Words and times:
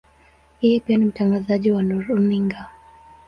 Yeye 0.61 0.79
pia 0.79 0.97
ni 0.97 1.05
mtangazaji 1.05 1.71
wa 1.71 1.81
runinga. 1.81 2.67